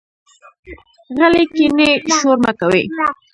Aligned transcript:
غلي 1.17 1.43
کېنئ، 1.53 1.91
شور 2.15 2.37
مۀ 2.43 2.51
کوئ. 2.59 2.83